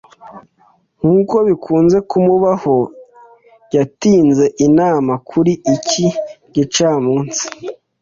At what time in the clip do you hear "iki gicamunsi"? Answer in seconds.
5.75-7.43